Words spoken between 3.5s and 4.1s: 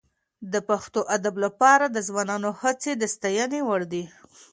وړ دي.